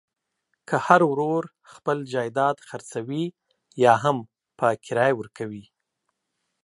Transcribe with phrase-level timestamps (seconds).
[0.67, 1.43] که هر ورور
[1.73, 3.23] خپل جایداد خرڅوي
[3.83, 4.17] یاهم
[4.57, 5.63] په کرایه ورکوي.